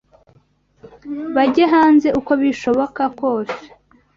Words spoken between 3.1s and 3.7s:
kose